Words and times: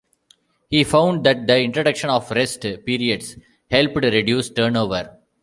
He 0.71 0.83
found 0.83 1.23
that 1.27 1.45
the 1.45 1.59
introduction 1.61 2.09
of 2.09 2.31
rest 2.31 2.61
periods 2.83 3.37
helped 3.69 3.97
reduce 3.97 4.49
turnover. 4.49 5.15